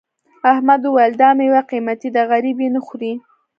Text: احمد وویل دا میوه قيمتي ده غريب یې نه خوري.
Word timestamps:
احمد 0.51 0.81
وویل 0.83 1.13
دا 1.21 1.29
میوه 1.37 1.61
قيمتي 1.71 2.09
ده 2.15 2.21
غريب 2.31 2.57
یې 2.63 2.69
نه 2.75 2.81
خوري. 2.85 3.13